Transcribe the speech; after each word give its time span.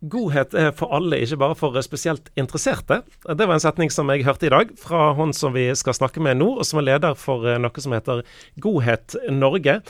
Godhet 0.00 0.54
er 0.56 0.70
for 0.72 0.94
alle, 0.96 1.18
ikke 1.20 1.36
bare 1.42 1.56
for 1.60 1.74
spesielt 1.84 2.30
interesserte. 2.40 3.02
Det 3.36 3.44
var 3.44 3.58
en 3.58 3.60
setning 3.60 3.90
som 3.92 4.08
jeg 4.08 4.24
hørte 4.24 4.48
i 4.48 4.52
dag 4.52 4.70
fra 4.80 5.10
hun 5.18 5.34
som 5.36 5.52
vi 5.52 5.66
skal 5.76 5.92
snakke 5.92 6.22
med 6.24 6.38
nå, 6.40 6.46
og 6.56 6.64
som 6.64 6.80
er 6.80 6.86
leder 6.86 7.18
for 7.20 7.44
eh, 7.44 7.58
noe 7.60 7.84
som 7.84 7.92
heter 7.92 8.22
Godhet 8.64 9.18
Norge. 9.28 9.82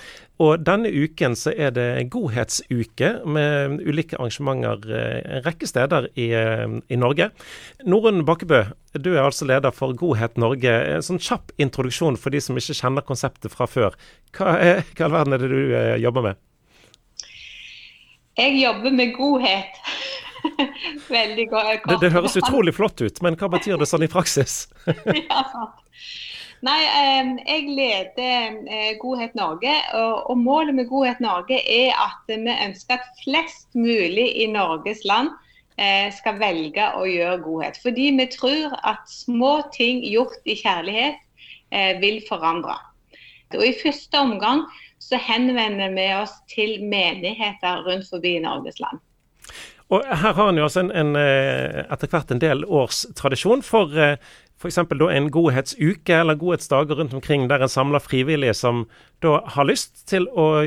Og 0.42 0.66
denne 0.66 0.90
uken 0.90 1.38
så 1.38 1.54
er 1.54 1.70
det 1.76 2.08
godhetsuke 2.10 3.12
med 3.22 3.78
ulike 3.86 4.18
arrangementer 4.18 4.82
eh, 4.90 5.22
en 5.36 5.46
rekke 5.46 5.70
steder 5.70 6.10
i, 6.18 6.32
eh, 6.34 6.66
i 6.90 6.98
Norge. 6.98 7.30
Norunn 7.86 8.26
Bakkebø, 8.26 8.64
du 8.98 9.12
er 9.14 9.22
altså 9.28 9.46
leder 9.46 9.70
for 9.70 9.94
Godhet 9.94 10.34
Norge. 10.42 10.74
En 10.90 11.06
sånn 11.06 11.22
kjapp 11.22 11.54
introduksjon 11.62 12.18
for 12.18 12.34
de 12.34 12.42
som 12.42 12.58
ikke 12.58 12.80
kjenner 12.82 13.06
konseptet 13.06 13.54
fra 13.54 13.70
før. 13.70 13.94
Hva, 14.34 14.58
hva 14.58 15.06
all 15.06 15.20
verden 15.20 15.38
er 15.38 15.44
det 15.46 15.54
du 15.54 15.60
jobber 16.02 16.32
med? 16.32 16.46
Jeg 18.38 18.56
jobber 18.60 18.90
med 18.94 19.14
godhet. 19.16 19.80
Veldig 21.10 21.46
godt. 21.50 21.86
Det, 21.88 21.98
det, 22.00 22.12
høres 22.14 22.36
utrolig 22.40 22.74
flott 22.74 23.00
ut, 23.02 23.22
men 23.24 23.36
hva 23.36 23.50
betyr 23.52 23.80
det 23.80 23.88
sånn 23.90 24.06
i 24.06 24.10
praksis? 24.10 24.64
ja, 25.28 25.44
sant. 25.52 25.86
Nei, 26.60 26.80
jeg 27.48 27.70
leder 27.72 28.56
eh, 28.68 28.90
Godhet 29.00 29.32
Norge, 29.38 29.72
og 29.96 30.36
målet 30.36 30.76
med 30.76 30.90
Godhet 30.90 31.22
Norge 31.24 31.56
er 31.56 31.94
at 31.96 32.28
vi 32.28 32.52
ønsker 32.52 32.98
at 32.98 33.22
flest 33.22 33.70
mulig 33.72 34.26
i 34.42 34.48
Norges 34.52 35.00
land 35.08 35.32
eh, 35.80 36.12
skal 36.12 36.36
velge 36.40 36.90
å 37.00 37.06
gjøre 37.08 37.40
godhet. 37.46 37.80
Fordi 37.80 38.10
vi 38.18 38.28
tror 38.34 38.76
at 38.84 39.08
små 39.08 39.54
ting 39.72 40.04
gjort 40.04 40.44
i 40.44 40.58
kjærlighet 40.60 41.16
eh, 41.72 41.96
vil 42.02 42.20
forandre. 42.28 42.76
Og 43.56 43.64
I 43.66 43.74
første 43.80 44.20
omgang 44.20 44.66
så 45.10 45.18
henvender 45.18 45.90
vi 45.96 46.06
oss 46.14 46.36
til 46.50 46.78
menigheter 46.86 47.82
rundt 47.86 48.06
forbi 48.10 48.38
Norges 48.42 48.78
land. 48.82 49.02
Og 49.90 50.04
Her 50.06 50.36
har 50.38 50.48
en 50.48 50.58
jo 50.60 50.68
også 50.68 50.84
en, 50.84 50.92
en, 50.94 51.16
eh, 51.18 51.80
etter 51.90 52.12
hvert 52.12 52.30
en 52.30 52.42
del 52.42 52.62
års 52.64 53.02
tradisjon 53.18 53.64
for 53.66 53.90
eh, 53.98 54.20
f.eks. 54.60 54.78
en 54.78 55.30
godhetsuke 55.34 56.20
eller 56.20 56.38
godhetsdager 56.38 57.00
rundt 57.00 57.16
omkring 57.16 57.48
der 57.50 57.64
en 57.64 57.72
samler 57.72 57.98
frivillige 57.98 58.54
som 58.54 58.84
da 59.24 59.40
har 59.56 59.66
lyst 59.66 60.06
til 60.06 60.28
å 60.30 60.62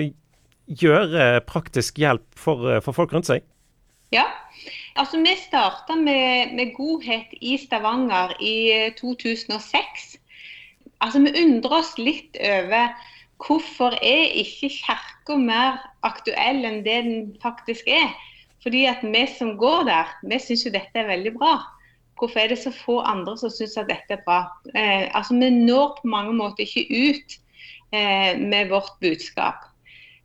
gjøre 0.67 1.43
praktisk 1.47 2.01
hjelp 2.03 2.25
for, 2.35 2.67
eh, 2.67 2.81
for 2.83 2.95
folk 2.97 3.13
rundt 3.15 3.29
seg? 3.31 3.45
Ja, 4.13 4.25
altså 4.99 5.21
vi 5.23 5.37
starta 5.39 5.95
med, 5.95 6.51
med, 6.57 6.75
godhet 6.75 7.31
i 7.39 7.55
Stavanger 7.57 8.35
i 8.43 8.91
2006. 8.99 10.17
Altså 10.99 11.23
Vi 11.23 11.33
undrer 11.45 11.79
oss 11.79 11.95
litt 11.97 12.37
over 12.43 12.91
hvorfor 13.43 13.95
er 14.01 14.37
ikke 14.39 14.69
kirka 14.71 15.37
mer 15.39 15.81
aktuell 16.07 16.63
enn 16.67 16.83
det 16.85 16.99
den 17.05 17.33
faktisk 17.43 17.87
er. 17.87 18.11
Fordi 18.63 18.85
at 18.87 19.03
vi 19.03 19.25
som 19.27 19.57
går 19.59 19.83
der, 19.89 20.11
vi 20.23 20.39
syns 20.39 20.65
jo 20.65 20.71
dette 20.71 20.99
er 20.99 21.09
veldig 21.09 21.33
bra. 21.35 21.57
Hvorfor 22.19 22.39
er 22.39 22.53
det 22.53 22.61
så 22.61 22.71
få 22.71 23.01
andre 23.01 23.35
som 23.37 23.51
syns 23.51 23.75
at 23.77 23.89
dette 23.91 24.15
er 24.15 24.23
bra? 24.23 24.45
Eh, 24.75 25.09
altså 25.11 25.35
Vi 25.35 25.49
når 25.49 25.99
på 25.99 26.07
mange 26.07 26.33
måter 26.33 26.63
ikke 26.63 26.85
ut 26.87 27.37
eh, 27.91 28.39
med 28.39 28.69
vårt 28.69 28.95
budskap. 29.01 29.67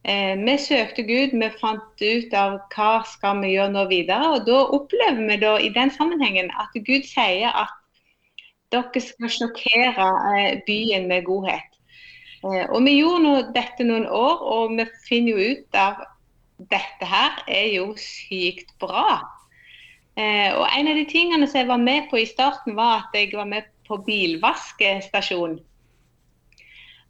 Eh, 0.05 0.39
vi 0.39 0.55
søkte 0.59 1.03
Gud, 1.03 1.35
vi 1.35 1.49
fant 1.61 2.03
ut 2.03 2.35
av 2.35 2.61
hva 2.75 2.93
skal 3.05 3.43
vi 3.43 3.57
gjøre 3.57 3.75
nå 3.75 3.89
videre. 3.91 4.31
Og 4.37 4.47
da 4.47 4.61
opplever 4.79 5.25
vi 5.27 5.41
da 5.43 5.57
i 5.59 5.73
den 5.75 5.91
sammenhengen 5.91 6.53
at 6.55 6.79
Gud 6.87 7.09
sier 7.09 7.51
at 7.51 7.75
dere 8.71 9.03
skal 9.03 9.33
sjokkere 9.33 10.09
eh, 10.37 10.63
byen 10.69 11.09
med 11.11 11.27
godhet. 11.27 11.78
Eh, 12.45 12.67
og 12.71 12.85
Vi 12.85 12.99
gjorde 12.99 13.49
dette 13.55 13.87
noen 13.87 14.07
år, 14.07 14.43
og 14.43 14.77
vi 14.79 14.87
finner 15.09 15.35
jo 15.35 15.57
ut 15.57 15.79
av 15.79 16.05
dette 16.59 17.07
her 17.07 17.43
er 17.47 17.69
jo 17.77 17.93
sykt 17.99 18.73
bra. 18.83 19.21
Eh, 20.19 20.51
og 20.55 20.67
En 20.75 20.91
av 20.91 20.99
de 20.99 21.07
tingene 21.07 21.47
som 21.47 21.61
jeg 21.61 21.71
var 21.71 21.83
med 21.83 22.11
på 22.11 22.19
i 22.19 22.27
starten, 22.27 22.77
var 22.77 23.07
at 23.07 23.15
jeg 23.15 23.33
var 23.35 23.47
med 23.47 23.67
på 23.87 23.99
bilvaskestasjon. 24.07 25.59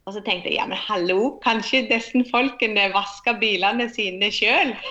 Og 0.05 0.13
så 0.13 0.21
tenkte 0.25 0.49
jeg 0.49 0.57
ja, 0.57 0.65
men 0.65 0.79
hallo, 0.87 1.37
kanskje 1.43 1.87
disse 1.89 2.23
folkene 2.31 2.87
vasker 2.93 3.37
bilene 3.41 3.89
sine 3.93 4.31
sjøl? 4.33 4.75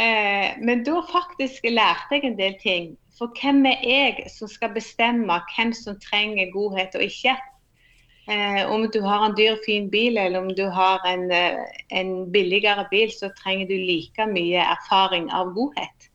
Eh, 0.00 0.54
men 0.62 0.80
da 0.86 1.02
faktisk 1.04 1.66
lærte 1.68 2.14
jeg 2.14 2.24
en 2.24 2.36
del 2.38 2.54
ting. 2.62 2.84
For 3.18 3.34
hvem 3.36 3.66
er 3.68 3.82
jeg 3.84 4.30
som 4.32 4.48
skal 4.48 4.70
bestemme 4.72 5.34
hvem 5.50 5.74
som 5.76 5.98
trenger 6.00 6.48
godhet 6.54 6.94
og 6.96 7.02
ikke? 7.04 7.34
Eh, 8.30 8.70
om 8.70 8.90
du 8.90 9.00
har 9.02 9.24
en 9.26 9.34
dyr, 9.34 9.56
fin 9.64 9.88
bil 9.90 10.18
eller 10.18 10.38
om 10.38 10.52
du 10.54 10.66
har 10.70 11.02
en, 11.08 11.30
eh, 11.34 11.56
en, 11.88 12.30
billigere 12.30 12.86
bil, 12.90 13.10
så 13.10 13.32
trenger 13.42 13.66
du 13.66 13.74
like 13.74 14.26
mye 14.30 14.60
erfaring 14.62 15.26
av 15.34 15.50
godhet. 15.56 16.06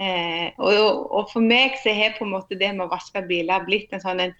Eh, 0.00 0.48
og, 0.56 1.10
og, 1.12 1.26
for 1.32 1.44
meg 1.44 1.76
så 1.82 1.92
har 1.92 2.16
på 2.16 2.24
en 2.24 2.32
måte 2.32 2.56
det 2.56 2.72
med 2.72 2.86
å 2.86 2.94
vaske 2.94 3.20
biler 3.28 3.66
blitt 3.66 3.92
en 3.92 4.00
sånn 4.00 4.24
en 4.24 4.34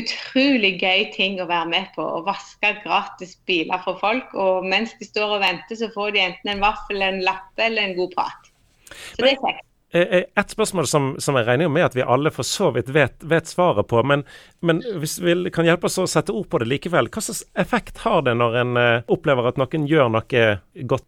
utrolig 0.00 0.78
gøy 0.80 1.10
ting 1.12 1.40
å 1.42 1.48
være 1.50 1.68
med 1.74 1.90
på. 1.96 2.08
Å 2.08 2.24
vaske 2.24 2.72
gratis 2.86 3.36
biler 3.44 3.82
for 3.84 4.00
folk. 4.00 4.32
Og 4.32 4.64
mens 4.64 4.94
de 4.96 5.08
står 5.10 5.36
og 5.36 5.44
venter, 5.44 5.76
så 5.76 5.90
får 5.92 6.14
de 6.16 6.24
enten 6.24 6.54
en 6.54 6.64
vaffel, 6.64 7.02
en 7.04 7.20
lappe 7.26 7.68
eller 7.68 7.90
en 7.90 7.98
god 7.98 8.14
prat. 8.16 8.54
Så 8.88 9.26
det 9.26 9.34
er 9.34 9.42
kjekt. 9.44 9.69
Eh, 9.92 10.00
eh, 10.00 10.24
et 10.38 10.50
spørsmål 10.50 10.86
som, 10.86 11.06
som, 11.18 11.34
jeg 11.34 11.48
regner 11.48 11.70
med 11.72 11.88
at 11.88 11.96
vi 11.98 12.06
alle 12.06 12.30
for 12.30 12.46
så 12.46 12.68
vidt 12.74 12.92
vet, 12.94 13.16
vet 13.26 13.48
svaret 13.50 13.88
på, 13.90 14.02
men, 14.06 14.22
men, 14.62 14.84
hvis 15.02 15.16
vi 15.18 15.34
kan 15.50 15.66
hjelpe 15.66 15.88
oss 15.88 15.98
å 15.98 16.06
sette 16.10 16.30
ord 16.30 16.46
på 16.50 16.60
det 16.62 16.68
likevel. 16.70 17.10
Hva 17.10 17.22
slags 17.26 17.42
effekt 17.58 17.98
har 18.04 18.22
det 18.22 18.36
når 18.38 18.58
en 18.60 18.78
uh, 18.78 19.08
opplever 19.10 19.50
at 19.50 19.58
noen 19.58 19.88
gjør 19.90 20.12
noe 20.14 20.44
godt? 20.92 21.06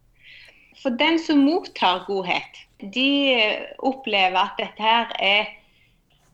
For 0.81 0.91
den 0.99 1.15
som 1.21 1.45
mottar 1.47 2.03
godhet, 2.09 2.59
de 2.91 3.07
opplever 3.79 4.41
at 4.41 4.59
dette 4.59 4.83
her 4.83 5.13
er 5.19 5.59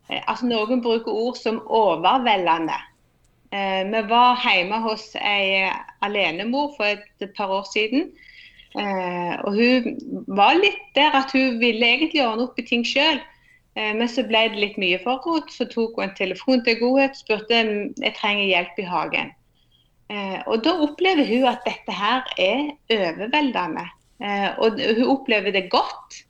Altså 0.10 0.48
Noen 0.50 0.80
bruker 0.82 1.14
ord 1.14 1.36
som 1.38 1.60
overveldende. 1.70 2.74
Vi 3.54 4.00
var 4.10 4.40
hjemme 4.42 4.80
hos 4.82 5.04
ei 5.22 5.68
alenemor 6.02 6.72
for 6.80 6.98
et 6.98 7.36
par 7.38 7.54
år 7.54 7.68
siden 7.70 8.08
Eh, 8.10 8.29
og 8.80 9.58
hun 9.58 10.24
var 10.28 10.56
litt 10.56 10.86
der 10.96 11.16
at 11.18 11.34
hun 11.36 11.60
ville 11.60 11.84
egentlig 11.84 12.22
ordne 12.24 12.46
opp 12.48 12.60
i 12.62 12.66
ting 12.68 12.86
sjøl. 12.88 13.20
Eh, 13.80 13.92
men 13.96 14.10
så 14.12 14.24
ble 14.28 14.46
det 14.52 14.62
litt 14.62 14.80
mye 14.82 15.00
for 15.04 15.22
henne. 15.26 15.54
Så 15.54 15.68
tok 15.72 15.98
hun 15.98 16.08
en 16.08 16.16
telefon 16.18 16.64
til 16.66 16.80
Godhet 16.82 17.16
og 17.16 17.22
spurte 17.22 17.60
jeg 17.60 18.16
trenger 18.18 18.48
hjelp 18.48 18.82
i 18.82 18.88
hagen. 18.88 19.36
Eh, 20.10 20.40
og 20.50 20.64
da 20.66 20.74
opplever 20.86 21.28
hun 21.30 21.46
at 21.52 21.64
dette 21.68 21.94
her 21.94 22.26
er 22.42 22.72
overveldende. 22.96 23.86
Eh, 24.20 24.50
og 24.60 24.82
hun 24.82 25.06
opplever 25.14 25.56
det 25.56 25.70
godt 25.72 26.24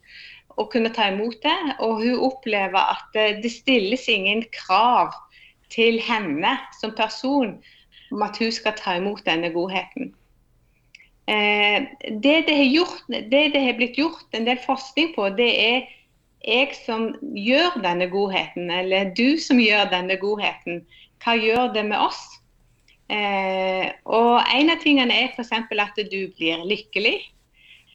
å 0.60 0.68
kunne 0.70 0.92
ta 0.96 1.10
imot 1.14 1.40
det. 1.46 1.58
Og 1.80 2.04
hun 2.04 2.28
opplever 2.30 2.80
at 2.98 3.20
eh, 3.20 3.40
det 3.42 3.54
stilles 3.54 4.08
ingen 4.12 4.44
krav 4.56 5.16
til 5.74 6.00
henne 6.02 6.58
som 6.80 6.96
person 6.98 7.60
om 8.10 8.24
at 8.26 8.40
hun 8.42 8.52
skal 8.52 8.74
ta 8.78 8.98
imot 8.98 9.22
denne 9.28 9.52
godheten. 9.54 10.14
Eh, 11.30 11.84
det, 12.24 12.48
det, 12.48 12.64
gjort, 12.74 13.04
det, 13.08 13.52
det 13.54 13.62
har 13.62 13.76
blitt 13.78 13.98
gjort 14.00 14.34
en 14.34 14.48
del 14.48 14.58
forskning 14.64 15.12
på, 15.14 15.28
det 15.38 15.50
er 15.62 15.90
jeg 16.42 16.72
som 16.74 17.12
gjør 17.38 17.76
denne 17.84 18.08
godheten, 18.10 18.72
eller 18.74 19.12
du 19.14 19.38
som 19.42 19.60
gjør 19.62 19.92
denne 19.92 20.16
godheten. 20.18 20.80
Hva 21.22 21.36
gjør 21.38 21.74
det 21.76 21.84
med 21.92 22.00
oss? 22.02 22.22
Eh, 23.14 23.92
og 24.10 24.40
En 24.56 24.72
av 24.74 24.82
tingene 24.82 25.14
er 25.14 25.36
f.eks. 25.36 25.52
at 25.54 26.00
du 26.10 26.22
blir 26.38 26.64
lykkelig. 26.66 27.20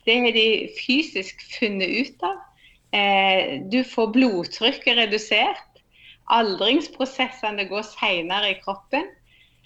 Det 0.06 0.18
har 0.20 0.36
de 0.36 0.68
fysisk 0.76 1.42
funnet 1.56 1.90
ut 1.90 2.26
av. 2.28 2.36
Eh, 2.94 3.64
du 3.72 3.80
får 3.88 4.12
blodtrykket 4.14 5.00
redusert. 5.00 5.82
Aldringsprosessene 6.30 7.66
går 7.66 7.82
senere 7.96 8.52
i 8.52 8.60
kroppen. 8.60 9.10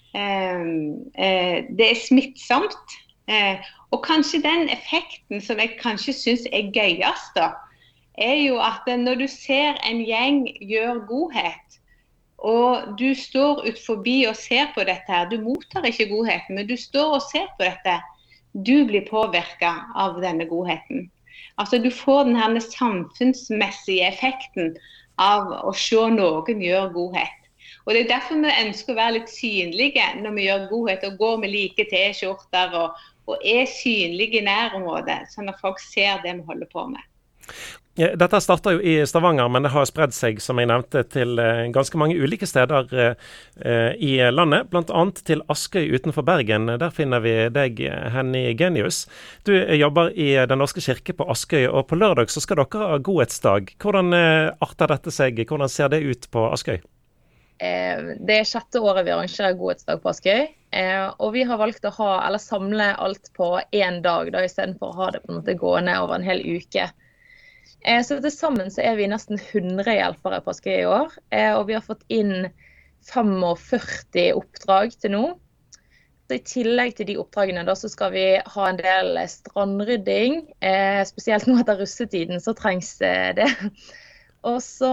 Det 0.09 1.85
er 1.85 1.99
smittsomt. 2.01 2.97
Eh, 3.29 3.65
og 3.93 4.05
kanskje 4.07 4.41
den 4.43 4.71
effekten 4.73 5.43
som 5.45 5.61
jeg 5.61 5.77
kanskje 5.81 6.15
syns 6.17 6.47
er 6.53 6.71
gøyest, 6.73 7.35
da, 7.37 7.53
er 8.19 8.39
jo 8.41 8.59
at 8.63 8.89
når 8.89 9.21
du 9.23 9.27
ser 9.31 9.77
en 9.87 10.01
gjeng 10.05 10.47
gjøre 10.65 11.03
godhet, 11.09 11.79
og 12.39 12.95
du 12.99 13.13
står 13.19 13.65
ut 13.67 13.81
forbi 13.87 14.23
og 14.31 14.37
ser 14.39 14.71
på 14.75 14.85
dette 14.87 15.11
her, 15.11 15.29
du 15.29 15.41
mottar 15.43 15.87
ikke 15.87 16.09
godheten, 16.11 16.57
men 16.57 16.69
du 16.69 16.77
står 16.77 17.19
og 17.19 17.27
ser 17.31 17.51
på 17.59 17.67
dette, 17.67 17.99
du 18.55 18.87
blir 18.89 19.07
påvirka 19.11 19.75
av 19.95 20.21
denne 20.23 20.47
godheten. 20.49 21.11
Altså 21.59 21.79
Du 21.79 21.91
får 21.91 22.25
den 22.25 22.37
her 22.37 22.59
samfunnsmessige 22.63 24.07
effekten 24.07 24.77
av 25.19 25.51
å 25.67 25.75
se 25.75 25.99
noen 26.15 26.63
gjøre 26.63 26.93
godhet. 26.95 27.35
Og 27.87 27.95
Det 27.95 28.05
er 28.05 28.11
derfor 28.15 28.41
vi 28.41 28.55
ønsker 28.63 28.95
å 28.95 28.99
være 28.99 29.17
litt 29.19 29.31
synlige 29.33 30.07
når 30.23 30.37
vi 30.37 30.47
gjør 30.47 30.67
godhet 30.71 31.07
og 31.09 31.19
går 31.19 31.39
med 31.43 31.53
like 31.53 31.87
T-skjorter 31.91 32.77
og, 32.79 32.99
og 33.29 33.45
er 33.45 33.69
synlige 33.71 34.41
i 34.41 34.47
nærområdet, 34.47 35.27
sånn 35.35 35.53
at 35.53 35.61
folk 35.61 35.81
ser 35.83 36.23
det 36.25 36.39
vi 36.41 36.49
holder 36.49 36.73
på 36.73 36.89
med. 36.93 37.05
Dette 37.99 38.39
starta 38.39 38.77
jo 38.77 38.79
i 38.79 39.01
Stavanger, 39.11 39.49
men 39.51 39.65
det 39.67 39.73
har 39.75 39.87
spredd 39.89 40.13
seg 40.15 40.37
som 40.43 40.61
jeg 40.61 40.69
nevnte, 40.71 41.01
til 41.11 41.41
eh, 41.43 41.65
ganske 41.75 41.99
mange 41.99 42.15
ulike 42.15 42.47
steder 42.47 42.93
eh, 42.95 43.97
i 43.99 44.13
landet. 44.31 44.69
Bl.a. 44.71 45.03
til 45.27 45.43
Askøy 45.51 45.89
utenfor 45.97 46.23
Bergen. 46.29 46.71
Der 46.79 46.95
finner 46.95 47.25
vi 47.25 47.33
deg, 47.51 47.83
Henny 48.15 48.45
Genius. 48.59 49.07
Du 49.43 49.51
jobber 49.57 50.13
i 50.15 50.31
Den 50.47 50.63
norske 50.63 50.85
kirke 50.85 51.17
på 51.19 51.27
Askøy, 51.27 51.65
og 51.67 51.89
på 51.91 51.99
lørdag 51.99 52.31
så 52.31 52.45
skal 52.45 52.63
dere 52.63 52.93
ha 52.93 53.01
godhetsdag. 53.03 53.75
Hvordan 53.83 54.15
arter 54.15 54.95
dette 54.95 55.15
seg? 55.15 55.43
Hvordan 55.43 55.73
ser 55.73 55.91
det 55.91 56.05
ut 56.07 56.31
på 56.31 56.47
Askøy? 56.53 56.79
Det 57.59 58.35
er 58.35 58.47
sjette 58.47 58.79
året 58.79 59.03
vi 59.07 59.11
arrangerer 59.11 59.57
Godhetsdag 59.59 59.99
på 60.03 60.13
Askøy. 60.13 60.45
Og 61.19 61.33
vi 61.35 61.43
har 61.49 61.59
valgt 61.59 61.89
å 61.89 61.95
ha, 61.97 62.11
eller 62.27 62.39
samle 62.39 62.93
alt 63.03 63.33
på 63.35 63.49
én 63.75 63.99
dag, 64.05 64.31
da, 64.31 64.45
istedenfor 64.47 64.93
å 64.93 64.99
ha 65.01 65.09
det 65.15 65.25
på 65.25 65.33
en 65.33 65.41
måte 65.41 65.57
gående 65.59 65.97
over 65.99 66.21
en 66.21 66.29
hel 66.29 66.45
uke. 66.47 66.87
Eh, 67.87 68.03
så 68.03 68.19
til 68.23 68.33
sammen 68.35 68.73
så 68.75 68.83
er 68.85 68.97
vi 68.99 69.09
nesten 69.11 69.39
100 69.39 69.87
hjelpere 69.99 70.41
på 70.43 70.55
Askøy 70.55 70.75
i 70.81 70.89
år. 70.89 71.13
Eh, 71.31 71.53
og 71.55 71.69
vi 71.69 71.77
har 71.77 71.85
fått 71.85 72.05
inn 72.13 72.49
45 73.09 74.33
oppdrag 74.39 74.97
til 74.99 75.15
nå. 75.15 75.23
Så 76.29 76.37
I 76.37 76.45
tillegg 76.45 76.99
til 76.99 77.09
de 77.09 77.17
oppdragene 77.23 77.65
da, 77.65 77.77
så 77.79 77.89
skal 77.89 78.13
vi 78.13 78.27
ha 78.43 78.67
en 78.69 78.81
del 78.81 79.17
strandrydding. 79.33 80.43
Eh, 80.61 81.01
spesielt 81.09 81.49
nå 81.49 81.57
etter 81.63 81.81
russetiden 81.81 82.43
så 82.45 82.57
trengs 82.59 82.97
det. 83.01 83.49
Og 84.47 84.61
så 84.63 84.93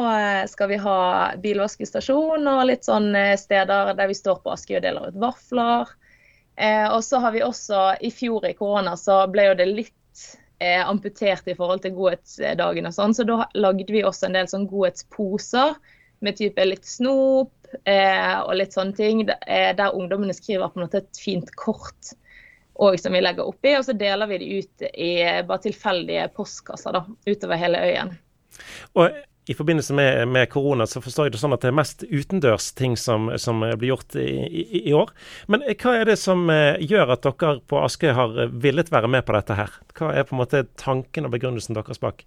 skal 0.49 0.71
vi 0.71 0.79
ha 0.81 0.99
bilvaskestasjon 1.37 2.47
og 2.49 2.63
litt 2.65 2.87
sånn 2.87 3.11
steder 3.37 3.91
der 3.93 4.09
vi 4.09 4.17
står 4.17 4.39
på 4.41 4.55
Askøy 4.55 4.79
og 4.79 4.85
deler 4.87 5.11
ut 5.11 5.19
vafler. 5.21 5.91
og 6.89 7.03
så 7.05 7.19
har 7.21 7.31
vi 7.35 7.43
også, 7.45 7.83
i 8.01 8.09
fjor 8.09 8.47
i 8.49 8.55
korona 8.57 8.95
så 8.97 9.19
ble 9.29 9.45
jo 9.51 9.57
det 9.59 9.67
litt 9.69 9.93
eh, 10.59 10.89
amputert 10.89 11.47
i 11.47 11.55
forhold 11.55 11.83
til 11.83 11.95
godhetsdagen 11.95 12.87
og 12.87 12.95
sånn, 12.95 13.15
så 13.15 13.25
da 13.27 13.45
lagde 13.57 13.91
vi 13.91 14.03
også 14.05 14.29
en 14.29 14.37
del 14.37 14.49
sånn 14.51 14.67
godhetsposer 14.69 15.75
med 16.25 16.37
type 16.39 16.65
litt 16.65 16.87
snop 16.87 17.75
eh, 17.83 18.37
og 18.41 18.55
litt 18.59 18.75
sånne 18.75 18.95
ting, 18.97 19.25
eh, 19.27 19.71
der 19.75 19.95
ungdommene 19.97 20.35
skriver 20.35 20.71
på 20.71 20.79
en 20.79 20.87
måte 20.87 21.03
et 21.03 21.21
fint 21.21 21.51
kort 21.59 22.15
og 22.75 22.97
som 22.99 23.13
vi 23.15 23.21
legger 23.23 23.47
oppi, 23.47 23.71
og 23.77 23.85
så 23.87 23.93
deler 23.95 24.27
vi 24.27 24.37
det 24.41 24.47
ut 24.59 24.81
i 24.99 25.11
bare 25.47 25.63
tilfeldige 25.63 26.25
postkasser 26.35 26.97
da, 26.97 27.05
utover 27.23 27.59
hele 27.61 27.79
øyen. 27.79 28.09
Og 28.99 29.15
i 29.45 29.53
forbindelse 29.53 29.93
med, 29.93 30.27
med, 30.27 30.49
korona 30.49 30.87
så 30.87 31.01
forstår 31.01 31.27
jeg 31.27 31.35
det 31.35 31.39
sånn 31.41 31.53
at 31.53 31.61
det 31.61 31.69
er 31.69 31.77
mest 31.77 32.03
utendørs 32.09 32.71
ting 32.77 32.95
som, 32.97 33.27
som 33.41 33.61
blir 33.61 33.91
gjort 33.91 34.15
i, 34.17 34.25
i, 34.45 34.63
i, 34.89 34.93
år. 34.97 35.11
Men 35.51 35.61
hva 35.69 35.93
er 35.99 36.09
det 36.09 36.17
som 36.17 36.47
eh, 36.49 36.81
gjør 36.81 37.13
at 37.13 37.27
dere 37.27 37.59
på 37.69 37.81
Askøy 37.85 38.09
har 38.17 38.39
eh, 38.41 38.55
villet 38.63 38.89
være 38.93 39.11
med 39.11 39.25
på 39.27 39.35
dette 39.37 39.57
her? 39.57 39.75
Hva 39.93 40.15
er 40.15 40.25
på 40.25 40.33
en 40.33 40.41
måte 40.41 40.63
tanken 40.81 41.29
og 41.29 41.35
begrunnelsen 41.35 41.77
deres 41.77 42.01
bak? 42.01 42.25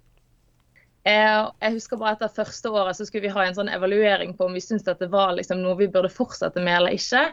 Eh, 1.03 1.43
jeg 1.59 1.75
husker 1.75 1.99
bare 1.99 2.15
etter 2.15 2.31
første 2.39 2.71
året 2.71 2.95
så 2.95 3.07
skulle 3.07 3.27
vi 3.27 3.35
ha 3.35 3.43
en 3.43 3.57
sånn 3.57 3.71
evaluering 3.73 4.31
på 4.37 4.47
om 4.47 4.55
vi 4.55 4.63
syntes 4.63 4.87
det 4.87 5.11
var 5.11 5.35
liksom 5.35 5.59
noe 5.63 5.75
vi 5.79 5.91
burde 5.91 6.11
fortsette 6.13 6.63
med 6.63 6.77
eller 6.77 6.95
ikke. 6.95 7.27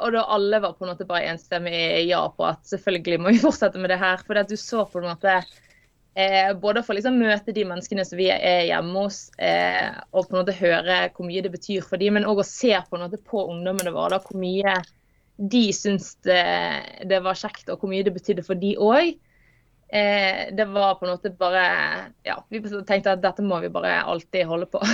og 0.00 0.14
da 0.14 0.22
alle 0.32 0.62
var 0.64 0.72
på 0.78 0.86
en 0.86 0.94
måte 0.94 1.04
bare 1.04 1.28
enstemmig 1.28 2.06
ja 2.08 2.22
på 2.32 2.46
at 2.48 2.64
selvfølgelig 2.64 3.18
må 3.20 3.34
vi 3.34 3.42
fortsette 3.42 3.80
med 3.80 3.92
det 3.92 4.00
her. 4.00 4.24
For 4.24 4.40
du 4.48 4.56
så 4.56 4.86
på 4.88 5.02
en 5.02 5.10
måte 5.10 5.42
Eh, 6.14 6.50
både 6.60 6.82
for 6.84 6.92
å 6.92 6.98
liksom 6.98 7.16
møte 7.16 7.54
de 7.56 7.64
menneskene 7.64 8.04
som 8.04 8.18
vi 8.20 8.26
er 8.32 8.66
hjemme 8.68 9.06
hos, 9.06 9.30
eh, 9.40 9.94
og 10.12 10.26
på 10.26 10.34
en 10.34 10.42
måte 10.42 10.56
høre 10.58 11.06
hvor 11.14 11.24
mye 11.24 11.40
det 11.44 11.54
betyr 11.54 11.86
for 11.86 12.00
dem, 12.02 12.18
men 12.18 12.28
òg 12.28 12.42
å 12.42 12.44
se 12.44 12.74
på, 12.90 13.00
på 13.30 13.44
ungdommene 13.48 13.94
våre 13.94 14.18
da, 14.18 14.20
hvor 14.20 14.40
mye 14.40 14.76
de 15.40 15.62
syntes 15.72 16.14
det, 16.26 16.42
det, 17.08 17.22
var 17.24 17.38
kjekt, 17.38 17.70
og 17.72 17.80
hvor 17.80 17.90
mye 17.92 18.04
det 18.04 18.12
betydde 18.12 18.44
for 18.44 18.60
de 18.60 18.74
òg. 18.76 19.14
Eh, 19.92 20.42
det 20.52 20.68
var 20.72 20.98
på 21.00 21.04
en 21.04 21.14
måte 21.14 21.32
bare 21.36 21.64
Ja, 22.24 22.38
vi 22.48 22.60
tenkte 22.64 23.12
at 23.12 23.24
dette 23.24 23.44
må 23.44 23.58
vi 23.60 23.72
bare 23.72 23.98
alltid 24.04 24.48
holde 24.48 24.68
på. 24.72 24.84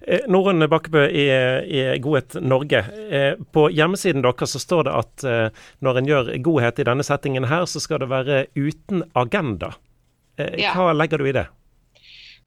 Eh, 0.00 0.24
Norunn 0.26 0.64
Bakkebø 0.70 1.04
i, 1.06 1.26
i, 1.70 1.82
Godhet 2.02 2.34
Norge. 2.42 2.80
Eh, 3.14 3.34
på 3.54 3.68
hjemmesiden 3.70 4.24
deres 4.24 4.56
så 4.56 4.58
står 4.58 4.88
det 4.88 4.94
at 4.96 5.26
eh, 5.28 5.66
når 5.84 6.00
en 6.00 6.08
gjør 6.08 6.30
godhet 6.42 6.80
i 6.82 6.86
denne 6.88 7.06
settingen 7.06 7.46
her, 7.46 7.66
så 7.70 7.78
skal 7.82 8.02
det 8.02 8.08
være 8.10 8.40
uten 8.56 9.04
agenda. 9.14 9.74
Eh, 10.38 10.68
hva 10.74 10.92
legger 10.94 11.18
du 11.18 11.28
i 11.28 11.34
det? 11.34 11.46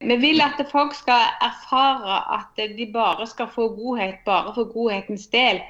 Vi 0.02 0.16
vil 0.18 0.40
at 0.42 0.58
folk 0.72 0.94
skal 0.98 1.28
erfare 1.44 2.16
at 2.34 2.62
de 2.76 2.86
bare 2.90 3.26
skal 3.30 3.50
få 3.52 3.68
godhet 3.76 4.18
bare 4.26 4.54
for 4.56 4.72
godhetens 4.72 5.28
del. 5.30 5.60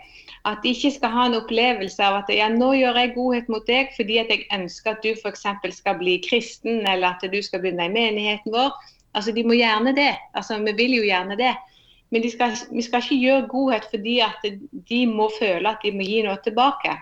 At 0.48 0.62
de 0.62 0.72
ikke 0.72 0.90
skal 0.94 1.12
ha 1.12 1.26
en 1.28 1.36
opplevelse 1.36 2.02
av 2.02 2.22
at 2.22 2.32
ja, 2.32 2.48
nå 2.50 2.72
gjør 2.78 2.96
jeg 2.98 3.12
godhet 3.14 3.50
mot 3.52 3.66
deg 3.68 3.92
fordi 3.96 4.16
at 4.22 4.32
jeg 4.32 4.46
ønsker 4.54 4.94
at 4.94 5.04
du 5.04 5.12
f.eks. 5.12 5.44
skal 5.76 5.98
bli 6.00 6.16
kristen, 6.24 6.86
eller 6.86 7.12
at 7.12 7.26
du 7.32 7.38
skal 7.42 7.62
begynne 7.62 7.90
i 7.90 7.92
menigheten 7.92 8.54
vår. 8.54 8.72
Altså, 9.12 9.34
De 9.36 9.44
må 9.44 9.58
gjerne 9.58 9.92
det. 9.94 10.14
Altså, 10.34 10.58
Vi 10.64 10.72
vil 10.80 10.96
jo 10.96 11.04
gjerne 11.04 11.36
det. 11.36 11.52
Men 12.10 12.22
de 12.22 12.30
skal, 12.30 12.56
vi 12.72 12.82
skal 12.82 13.04
ikke 13.04 13.20
gjøre 13.20 13.48
godhet 13.48 13.86
fordi 13.90 14.18
at 14.20 14.42
de 14.88 15.06
må 15.06 15.30
føle 15.38 15.68
at 15.68 15.84
de 15.84 15.92
må 15.92 16.04
gi 16.04 16.24
noe 16.24 16.40
tilbake. 16.44 16.96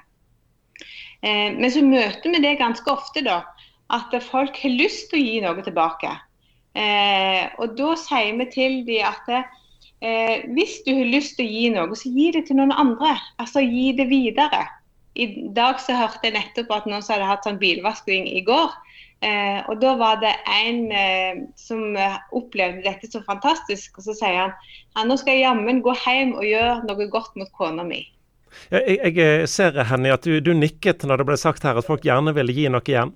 Eh, 1.23 1.51
men 1.57 1.71
så 1.71 1.83
møter 1.83 2.31
vi 2.31 2.43
det 2.43 2.59
ganske 2.59 2.91
ofte, 2.91 3.23
da 3.27 3.43
at 3.95 4.15
folk 4.25 4.59
har 4.63 4.77
lyst 4.77 5.11
til 5.11 5.21
å 5.21 5.25
gi 5.25 5.39
noe 5.45 5.65
tilbake. 5.67 6.13
Eh, 6.79 7.49
og 7.59 7.75
da 7.79 7.95
sier 7.99 8.37
vi 8.39 8.47
til 8.53 8.77
dem 8.87 9.09
at 9.09 9.31
eh, 9.35 10.47
hvis 10.55 10.81
du 10.87 10.93
har 10.95 11.09
lyst 11.11 11.37
til 11.39 11.49
å 11.49 11.55
gi 11.55 11.65
noe, 11.75 11.99
så 11.99 12.13
gi 12.13 12.29
det 12.37 12.47
til 12.49 12.61
noen 12.61 12.75
andre. 12.75 13.17
Altså 13.43 13.65
gi 13.65 13.91
det 13.99 14.07
videre. 14.13 14.67
I 15.19 15.27
dag 15.57 15.81
så 15.83 15.97
hørte 15.99 16.29
jeg 16.29 16.37
nettopp 16.37 16.71
at 16.77 16.87
noen 16.87 17.03
som 17.03 17.17
hadde 17.17 17.33
hatt 17.33 17.49
sånn 17.49 17.59
bilvasking 17.61 18.29
i 18.31 18.45
går. 18.47 18.71
Eh, 19.27 19.59
og 19.69 19.83
da 19.83 19.97
var 20.01 20.23
det 20.23 20.31
en 20.49 20.87
eh, 20.97 21.43
som 21.59 21.99
opplevde 22.37 22.87
dette 22.87 23.11
så 23.11 23.21
fantastisk, 23.27 23.99
og 23.99 24.07
så 24.07 24.15
sier 24.17 24.39
han 24.39 24.55
ja, 24.55 25.05
nå 25.05 25.19
skal 25.21 25.37
jeg 25.37 25.45
jammen 25.45 25.83
gå 25.85 25.93
hjem 26.07 26.33
og 26.39 26.47
gjøre 26.47 26.79
noe 26.87 27.11
godt 27.13 27.37
mot 27.37 27.51
kona 27.59 27.85
mi. 27.85 28.01
Jeg, 28.71 29.15
jeg, 29.15 29.49
ser 29.51 29.77
Henny, 29.87 30.11
at 30.11 30.27
du, 30.27 30.39
du 30.43 30.55
nikket 30.57 31.05
når 31.07 31.21
det 31.21 31.27
ble 31.29 31.37
sagt 31.39 31.67
her 31.67 31.79
at 31.79 31.87
folk 31.87 32.07
gjerne 32.07 32.33
ville 32.37 32.55
gi 32.55 32.67
noe 32.73 32.83
igjen. 32.87 33.13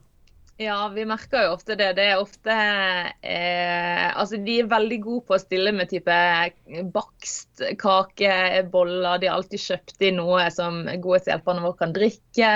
Ja, 0.57 0.89
vi 0.95 1.03
merker 1.05 1.49
jo 1.49 1.55
ofte 1.57 1.75
det. 1.75 1.89
Det 1.99 2.05
er 2.13 2.21
ofte 2.23 2.55
eh, 2.55 4.11
Altså, 4.15 4.39
de 4.39 4.61
er 4.63 4.69
veldig 4.71 4.99
gode 5.03 5.25
på 5.27 5.35
å 5.35 5.43
stille 5.43 5.73
med 5.75 5.91
type 5.91 6.19
bakst, 6.95 7.63
kake, 7.81 8.37
boller. 8.71 9.19
De 9.19 9.27
har 9.27 9.41
alltid 9.41 9.65
kjøpt 9.65 10.05
inn 10.07 10.21
noe 10.21 10.45
som 10.55 10.85
godhetshjelperne 10.87 11.65
våre 11.65 11.81
kan 11.81 11.95
drikke. 11.97 12.53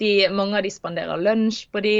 De, 0.00 0.14
mange 0.32 0.56
av 0.56 0.64
de 0.64 0.72
spanderer 0.72 1.20
lunsj 1.20 1.66
på 1.68 1.82
de. 1.84 1.98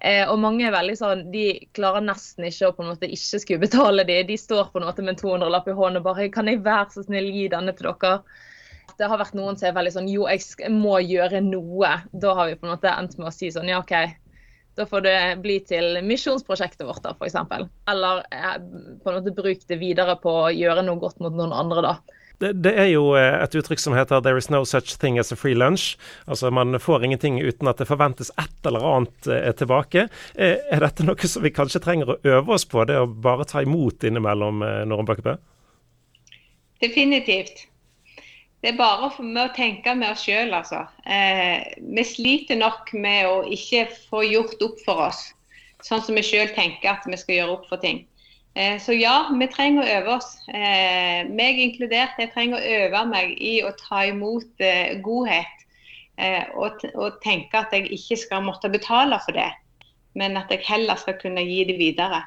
Eh, 0.00 0.22
og 0.24 0.40
mange 0.40 0.64
er 0.64 0.72
veldig 0.72 0.96
sånn, 0.96 1.26
de 1.34 1.44
klarer 1.76 2.06
nesten 2.06 2.48
ikke 2.48 2.70
å 2.70 2.78
på 2.78 2.86
en 2.86 2.90
måte 2.94 3.12
ikke 3.12 3.42
skulle 3.44 3.66
betale 3.66 4.08
de. 4.08 4.16
De 4.32 4.40
står 4.40 4.72
på 4.72 4.80
en 4.80 4.88
måte 4.88 5.04
med 5.04 5.18
en 5.18 5.20
200-lapp 5.20 5.68
i 5.68 5.76
hånden 5.76 6.00
og 6.00 6.08
bare 6.08 6.30
Kan 6.32 6.48
jeg 6.48 6.64
være 6.64 6.88
så 6.96 7.04
snill 7.04 7.28
gi 7.28 7.50
denne 7.52 7.76
til 7.76 7.90
dere? 7.90 8.14
Det 8.96 9.12
har 9.12 9.20
vært 9.20 9.36
noen 9.36 9.60
som 9.60 9.68
er 9.68 9.76
veldig 9.76 9.92
sånn 9.92 10.08
Jo, 10.08 10.24
jeg 10.32 10.72
må 10.72 10.96
gjøre 11.04 11.44
noe. 11.44 11.94
Da 12.16 12.34
har 12.40 12.48
vi 12.48 12.56
på 12.56 12.64
en 12.64 12.74
måte 12.78 12.96
endt 12.96 13.20
med 13.20 13.28
å 13.28 13.36
si 13.36 13.52
sånn 13.52 13.68
Ja, 13.68 13.84
OK 13.84 14.29
da 14.78 14.86
får 14.86 15.02
det 15.04 15.18
bli 15.42 15.58
til 15.66 15.98
misjonsprosjektet 16.06 16.86
vårt, 16.86 17.02
da, 17.04 17.14
f.eks. 17.18 17.36
Eller 17.90 18.22
eh, 18.30 18.56
på 19.02 19.10
en 19.10 19.18
måte 19.18 19.34
bruk 19.34 19.66
det 19.68 19.78
videre 19.80 20.16
på 20.22 20.34
å 20.46 20.48
gjøre 20.54 20.84
noe 20.86 21.00
godt 21.02 21.20
mot 21.24 21.34
noen 21.34 21.54
andre, 21.56 21.84
da. 21.84 22.16
Det, 22.40 22.54
det, 22.64 22.72
er 22.72 22.88
jo 22.94 23.10
eh, 23.18 23.34
et 23.42 23.56
uttrykk 23.58 23.82
som 23.82 23.96
heter 23.96 24.22
'there 24.24 24.40
is 24.40 24.48
no 24.48 24.62
such 24.64 24.96
thing 25.02 25.18
as 25.20 25.32
a 25.32 25.36
free 25.36 25.54
lunch'. 25.54 25.98
Altså 26.26 26.50
Man 26.50 26.78
får 26.80 27.04
ingenting 27.04 27.40
uten 27.42 27.68
at 27.68 27.78
det 27.82 27.88
forventes 27.90 28.32
et 28.40 28.66
eller 28.66 28.86
annet 28.94 29.26
eh, 29.26 29.52
tilbake. 29.52 30.08
Er 30.34 30.80
dette 30.80 31.04
noe 31.04 31.28
som 31.28 31.44
vi 31.44 31.52
kanskje 31.52 31.82
trenger 31.84 32.14
å 32.14 32.20
øve 32.24 32.54
oss 32.56 32.64
på, 32.64 32.84
det 32.84 32.96
å 32.96 33.06
bare 33.06 33.44
ta 33.44 33.62
imot 33.62 34.04
innimellom, 34.04 34.64
Norun 34.88 35.08
Bakkebø? 35.08 35.36
Definitivt. 36.80 37.69
Det 38.60 38.74
er 38.74 38.76
bare 38.76 39.08
for 39.14 39.24
meg 39.24 39.48
å 39.48 39.56
tenke 39.56 39.94
med 39.96 40.12
oss 40.12 40.26
sjøl, 40.26 40.52
altså. 40.52 40.82
Eh, 41.08 41.64
vi 41.80 42.04
sliter 42.04 42.58
nok 42.60 42.92
med 42.92 43.28
å 43.28 43.36
ikke 43.48 43.86
få 44.10 44.20
gjort 44.26 44.60
opp 44.66 44.82
for 44.84 45.06
oss, 45.06 45.22
sånn 45.86 46.02
som 46.04 46.18
vi 46.18 46.24
sjøl 46.26 46.52
tenker 46.56 46.92
at 46.92 47.08
vi 47.08 47.16
skal 47.16 47.38
gjøre 47.38 47.54
opp 47.56 47.70
for 47.70 47.80
ting. 47.80 48.02
Eh, 48.54 48.76
så 48.82 48.92
ja, 48.92 49.30
vi 49.32 49.48
trenger 49.48 49.84
å 49.86 49.94
øve 50.00 50.18
oss. 50.18 50.34
Eh, 50.52 51.24
meg 51.30 51.62
inkludert. 51.62 52.18
Jeg 52.20 52.34
trenger 52.34 52.58
å 52.58 52.76
øve 52.82 53.04
meg 53.08 53.32
i 53.38 53.60
å 53.64 53.72
ta 53.78 54.04
imot 54.10 54.64
eh, 54.66 54.98
godhet. 55.04 55.64
Eh, 56.20 56.44
og, 56.52 56.82
og, 56.94 57.16
tenke 57.24 57.62
at 57.62 57.72
jeg 57.72 57.88
ikke 57.96 58.18
skal 58.26 58.44
måtte 58.44 58.68
betale 58.68 59.16
for 59.24 59.36
det, 59.36 59.48
men 60.18 60.36
at 60.36 60.50
jeg 60.52 60.66
heller 60.66 60.98
skal 61.00 61.16
kunne 61.20 61.44
gi 61.46 61.62
det 61.64 61.78
videre. 61.78 62.20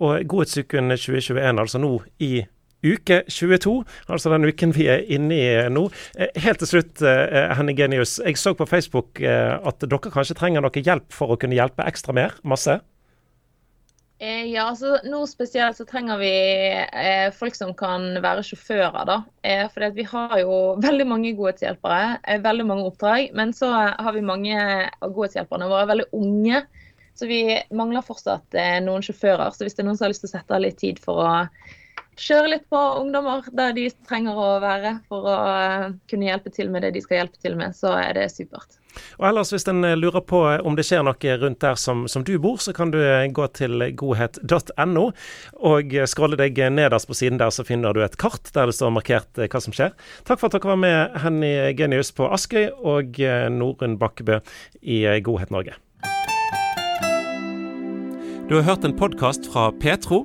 Og 0.00 0.24
Godhetsuken 0.26 0.90
2021, 0.96 1.60
altså 1.60 1.78
nå 1.78 1.92
i 2.22 2.40
uke 2.84 3.22
22, 3.28 3.74
altså 4.08 4.32
den 4.34 4.48
uken 4.50 4.74
vi 4.76 4.86
er 4.92 5.04
inne 5.12 5.36
i 5.40 5.48
nå. 5.72 5.86
Eh, 6.16 6.32
helt 6.44 6.62
til 6.62 6.72
slutt, 6.74 7.02
eh, 7.02 7.50
Henning 7.56 7.78
Genius. 7.78 8.18
Jeg 8.24 8.38
så 8.40 8.54
på 8.56 8.68
Facebook 8.68 9.20
eh, 9.20 9.56
at 9.56 9.82
dere 9.84 10.12
kanskje 10.12 10.38
trenger 10.38 10.64
noe 10.64 10.84
hjelp 10.84 11.12
for 11.12 11.34
å 11.34 11.40
kunne 11.40 11.58
hjelpe 11.58 11.86
ekstra 11.88 12.16
mer? 12.16 12.38
Masse? 12.42 12.80
Ja, 14.20 14.66
altså 14.68 14.98
nå 15.08 15.22
spesielt 15.24 15.78
så 15.78 15.86
trenger 15.88 16.18
vi 16.20 16.32
eh, 16.76 17.30
folk 17.32 17.54
som 17.56 17.70
kan 17.72 18.18
være 18.20 18.42
sjåfører, 18.44 19.06
da. 19.08 19.16
Eh, 19.40 19.62
for 19.72 19.96
vi 19.96 20.04
har 20.10 20.34
jo 20.42 20.58
veldig 20.86 21.06
mange 21.08 21.32
godhetshjelpere, 21.38 22.18
eh, 22.28 22.42
veldig 22.44 22.66
mange 22.68 22.84
oppdrag. 22.90 23.30
Men 23.36 23.54
så 23.56 23.70
har 23.72 24.12
vi 24.12 24.20
mange 24.20 24.58
av 24.60 25.14
godhetshjelperne 25.16 25.70
våre 25.72 25.88
veldig 25.88 26.10
unge. 26.20 26.60
Så 27.16 27.30
vi 27.32 27.40
mangler 27.72 28.04
fortsatt 28.04 28.60
eh, 28.60 28.76
noen 28.84 29.04
sjåfører. 29.04 29.56
Så 29.56 29.64
hvis 29.64 29.78
det 29.78 29.86
er 29.86 29.88
noen 29.88 29.96
som 29.96 30.10
har 30.10 30.12
lyst 30.12 30.26
til 30.26 30.32
å 30.34 30.34
sette 30.34 30.58
av 30.58 30.64
litt 30.66 30.78
tid 30.84 31.00
for 31.00 31.24
å 31.24 31.32
kjøre 32.20 32.50
litt 32.54 32.66
på 32.70 32.80
ungdommer 33.00 33.46
der 33.56 33.72
de 33.76 33.86
trenger 34.08 34.36
å 34.36 34.50
være 34.62 34.98
for 35.08 35.26
å 35.30 35.38
eh, 35.48 35.86
kunne 36.10 36.28
hjelpe 36.28 36.52
til 36.54 36.70
med 36.72 36.84
det 36.84 36.94
de 36.96 37.02
skal 37.04 37.22
hjelpe 37.22 37.40
til 37.40 37.56
med, 37.58 37.76
så 37.76 37.94
er 37.98 38.14
det 38.18 38.28
supert. 38.32 38.76
Og 39.20 39.28
ellers, 39.28 39.52
hvis 39.54 39.68
en 39.70 39.86
lurer 40.00 40.22
på 40.26 40.40
om 40.66 40.74
det 40.76 40.84
skjer 40.88 41.04
noe 41.06 41.34
rundt 41.40 41.60
der 41.62 41.76
som, 41.78 42.06
som 42.10 42.24
du 42.26 42.32
bor, 42.42 42.58
så 42.58 42.74
kan 42.76 42.90
du 42.90 42.98
gå 43.32 43.46
til 43.54 43.84
godhet.no 43.94 45.04
og 45.70 45.94
Skrolle 46.10 46.38
deg 46.40 46.58
nederst 46.74 47.06
på 47.06 47.16
siden 47.16 47.38
der, 47.38 47.54
så 47.54 47.64
finner 47.66 47.94
du 47.94 48.02
et 48.02 48.18
kart 48.20 48.50
der 48.56 48.66
det 48.66 48.74
står 48.76 48.96
markert 48.96 49.44
hva 49.46 49.62
som 49.62 49.76
skjer. 49.76 49.94
Takk 50.26 50.42
for 50.42 50.50
at 50.50 50.58
dere 50.58 50.72
var 50.72 50.82
med, 50.82 51.20
Henny 51.22 51.52
Genius 51.78 52.10
på 52.16 52.26
Askøy 52.34 52.66
og 52.82 53.22
Norunn 53.54 53.94
Bakkebø 54.00 54.40
i 54.82 55.04
Godhet 55.22 55.54
Norge. 55.54 55.78
Du 58.50 58.56
har 58.58 58.66
hørt 58.66 58.84
en 58.84 58.96
podkast 58.98 59.46
fra 59.46 59.70
Petro. 59.78 60.24